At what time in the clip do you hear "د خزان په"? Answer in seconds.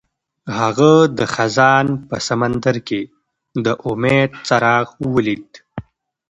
1.17-2.15